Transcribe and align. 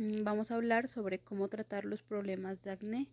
Mm, 0.00 0.24
Vamos 0.24 0.50
a 0.50 0.54
hablar 0.54 0.88
sobre 0.88 1.18
cómo 1.18 1.48
tratar 1.48 1.84
los 1.84 2.02
problemas 2.02 2.62
de 2.62 2.70
acné 2.70 3.08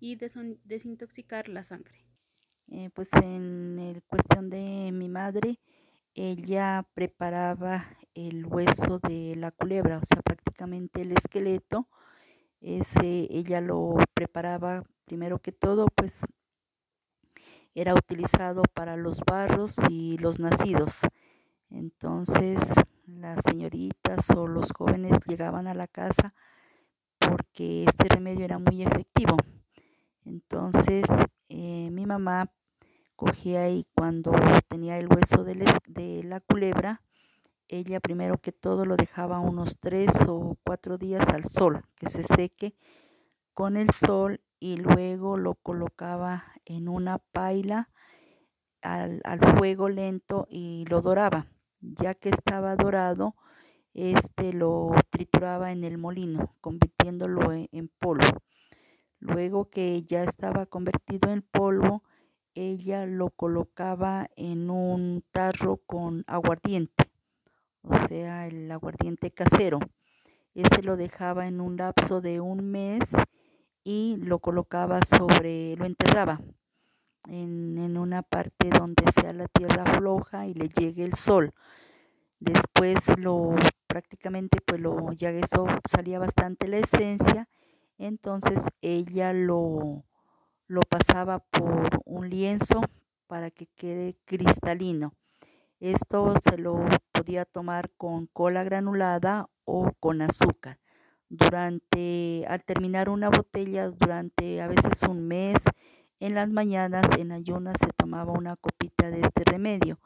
y 0.00 0.16
desintoxicar 0.16 1.48
la 1.48 1.62
sangre. 1.62 2.04
Eh, 2.72 2.90
pues 2.92 3.12
en 3.12 3.78
el 3.78 4.02
cuestión 4.02 4.50
de 4.50 4.90
mi 4.92 5.08
madre, 5.08 5.60
ella 6.14 6.84
preparaba 6.94 7.84
el 8.14 8.46
hueso 8.46 8.98
de 8.98 9.36
la 9.36 9.52
culebra, 9.52 9.98
o 9.98 10.04
sea, 10.04 10.22
prácticamente 10.22 11.02
el 11.02 11.12
esqueleto, 11.12 11.88
ese 12.60 13.28
ella 13.30 13.60
lo 13.60 13.94
preparaba 14.12 14.82
primero 15.04 15.38
que 15.38 15.52
todo, 15.52 15.86
pues 15.94 16.24
era 17.76 17.94
utilizado 17.94 18.62
para 18.74 18.96
los 18.96 19.20
barros 19.20 19.76
y 19.88 20.18
los 20.18 20.40
nacidos. 20.40 21.02
Entonces 21.70 22.74
las 23.20 23.40
señoritas 23.44 24.30
o 24.30 24.46
los 24.46 24.72
jóvenes 24.72 25.18
llegaban 25.26 25.66
a 25.66 25.74
la 25.74 25.86
casa 25.86 26.34
porque 27.18 27.84
este 27.84 28.08
remedio 28.08 28.44
era 28.44 28.58
muy 28.58 28.82
efectivo. 28.82 29.36
Entonces 30.24 31.04
eh, 31.48 31.90
mi 31.92 32.06
mamá 32.06 32.50
cogía 33.16 33.68
y 33.70 33.86
cuando 33.94 34.32
tenía 34.68 34.98
el 34.98 35.08
hueso 35.08 35.44
de, 35.44 36.22
la 36.24 36.40
culebra, 36.40 37.02
ella 37.68 38.00
primero 38.00 38.38
que 38.38 38.52
todo 38.52 38.84
lo 38.84 38.96
dejaba 38.96 39.40
unos 39.40 39.78
tres 39.78 40.10
o 40.28 40.56
cuatro 40.64 40.98
días 40.98 41.28
al 41.28 41.44
sol, 41.44 41.82
que 41.96 42.08
se 42.08 42.22
seque 42.22 42.74
con 43.52 43.76
el 43.76 43.90
sol 43.90 44.40
y 44.58 44.76
luego 44.76 45.36
lo 45.36 45.54
colocaba 45.54 46.44
en 46.64 46.88
una 46.88 47.18
paila 47.18 47.90
al, 48.82 49.20
al 49.24 49.40
fuego 49.58 49.88
lento 49.88 50.46
y 50.50 50.84
lo 50.88 51.00
doraba. 51.00 51.46
Ya 51.92 52.14
que 52.14 52.30
estaba 52.30 52.76
dorado, 52.76 53.34
este 53.92 54.54
lo 54.54 54.90
trituraba 55.10 55.70
en 55.70 55.84
el 55.84 55.98
molino, 55.98 56.54
convirtiéndolo 56.60 57.52
en, 57.52 57.68
en 57.72 57.88
polvo. 57.88 58.26
Luego 59.18 59.68
que 59.68 60.02
ya 60.02 60.22
estaba 60.22 60.64
convertido 60.64 61.30
en 61.30 61.42
polvo, 61.42 62.02
ella 62.54 63.04
lo 63.04 63.28
colocaba 63.30 64.28
en 64.36 64.70
un 64.70 65.24
tarro 65.30 65.76
con 65.86 66.24
aguardiente, 66.26 67.10
o 67.82 67.96
sea, 68.08 68.46
el 68.46 68.70
aguardiente 68.70 69.30
casero. 69.30 69.80
Ese 70.54 70.82
lo 70.82 70.96
dejaba 70.96 71.48
en 71.48 71.60
un 71.60 71.76
lapso 71.76 72.20
de 72.20 72.40
un 72.40 72.70
mes 72.70 73.12
y 73.82 74.16
lo 74.18 74.38
colocaba 74.38 75.00
sobre, 75.04 75.76
lo 75.76 75.84
enterraba 75.84 76.40
en, 77.28 77.78
en 77.78 77.96
una 77.96 78.22
parte 78.22 78.70
donde 78.70 79.10
sea 79.12 79.32
la 79.32 79.48
tierra 79.48 79.98
floja 79.98 80.46
y 80.46 80.54
le 80.54 80.68
llegue 80.68 81.04
el 81.04 81.14
sol. 81.14 81.52
Después 82.40 83.18
lo 83.18 83.54
prácticamente 83.86 84.58
pues 84.64 84.80
lo 84.80 85.12
ya 85.12 85.30
eso 85.30 85.66
salía 85.88 86.18
bastante 86.18 86.68
la 86.68 86.78
esencia, 86.78 87.48
entonces 87.96 88.60
ella 88.82 89.32
lo 89.32 90.04
lo 90.66 90.80
pasaba 90.82 91.40
por 91.40 92.00
un 92.04 92.28
lienzo 92.28 92.80
para 93.26 93.50
que 93.50 93.66
quede 93.76 94.16
cristalino. 94.24 95.14
Esto 95.80 96.34
se 96.42 96.56
lo 96.56 96.84
podía 97.12 97.44
tomar 97.44 97.90
con 97.96 98.26
cola 98.26 98.64
granulada 98.64 99.48
o 99.64 99.92
con 100.00 100.22
azúcar. 100.22 100.78
Durante, 101.28 102.46
al 102.48 102.64
terminar 102.64 103.08
una 103.08 103.28
botella, 103.28 103.88
durante 103.88 104.62
a 104.62 104.68
veces 104.68 105.02
un 105.02 105.26
mes, 105.26 105.64
en 106.20 106.34
las 106.34 106.50
mañanas 106.50 107.06
en 107.18 107.32
ayunas 107.32 107.76
se 107.78 107.88
tomaba 107.96 108.32
una 108.32 108.56
copita 108.56 109.10
de 109.10 109.20
este 109.20 109.44
remedio 109.44 109.98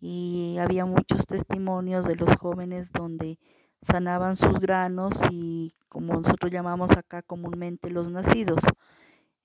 y 0.00 0.56
había 0.58 0.86
muchos 0.86 1.26
testimonios 1.26 2.06
de 2.06 2.16
los 2.16 2.34
jóvenes 2.36 2.90
donde 2.92 3.38
sanaban 3.82 4.36
sus 4.36 4.58
granos 4.58 5.20
y 5.30 5.74
como 5.88 6.14
nosotros 6.14 6.50
llamamos 6.50 6.92
acá 6.92 7.22
comúnmente 7.22 7.90
los 7.90 8.08
nacidos. 8.08 8.62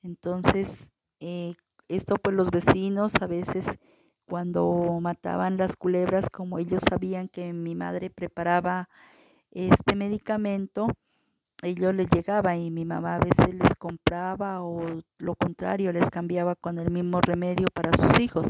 Entonces, 0.02 0.91
eh, 1.19 1.55
esto 1.88 2.16
pues 2.16 2.35
los 2.35 2.52
vecinos 2.52 3.16
a 3.22 3.27
veces 3.27 3.79
cuando 4.25 5.00
mataban 5.01 5.57
las 5.57 5.75
culebras, 5.75 6.29
como 6.29 6.59
ellos 6.59 6.81
sabían 6.88 7.28
que 7.28 7.53
mi 7.53 7.75
madre 7.75 8.09
preparaba 8.09 8.89
este 9.51 9.95
medicamento, 9.95 10.88
ellos 11.65 11.93
les 11.95 12.07
llegaba 12.09 12.55
y 12.55 12.69
mi 12.71 12.85
mamá 12.85 13.15
a 13.15 13.19
veces 13.19 13.53
les 13.55 13.75
compraba 13.75 14.61
o 14.61 15.01
lo 15.17 15.35
contrario, 15.35 15.91
les 15.91 16.09
cambiaba 16.09 16.55
con 16.55 16.77
el 16.77 16.91
mismo 16.91 17.21
remedio 17.21 17.67
para 17.73 17.95
sus 17.97 18.19
hijos. 18.19 18.47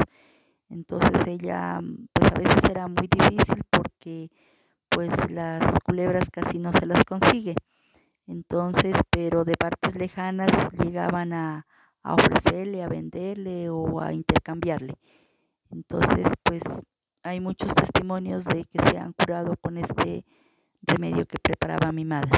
Entonces 0.70 1.26
ella, 1.28 1.82
pues 2.14 2.32
a 2.32 2.36
veces 2.36 2.64
era 2.70 2.88
muy 2.88 3.08
difícil 3.08 3.64
porque 3.70 4.30
pues 4.90 5.32
las 5.32 5.80
culebras 5.80 6.30
casi 6.30 6.60
no 6.60 6.74
se 6.74 6.86
las 6.86 7.04
consigue. 7.04 7.56
Entonces, 8.28 8.96
pero 9.10 9.46
de 9.46 9.54
partes 9.54 9.96
lejanas 9.96 10.72
llegaban 10.72 11.34
a, 11.34 11.68
a 12.02 12.16
ofrecerle, 12.16 12.84
a 12.84 12.90
venderle 12.90 13.70
o 13.70 14.02
a 14.02 14.14
intercambiarle. 14.14 14.96
Entonces, 15.70 16.28
pues 16.44 16.64
hay 17.24 17.40
muchos 17.40 17.74
testimonios 17.74 18.46
de 18.46 18.66
que 18.66 18.80
se 18.82 18.98
han 18.98 19.14
curado 19.14 19.56
con 19.62 19.78
este 19.78 20.26
remedio 20.82 21.26
que 21.26 21.40
preparaba 21.40 21.92
mi 21.92 22.06
madre. 22.06 22.32